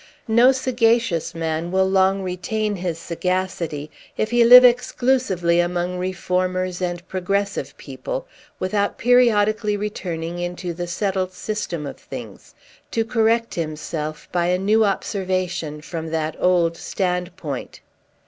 [0.27, 7.07] No sagacious man will long retain his sagacity, if he live exclusively among reformers and
[7.07, 8.25] progressive people,
[8.57, 12.55] without periodically returning into the settled system of things,
[12.89, 17.81] to correct himself by a new observation from that old standpoint.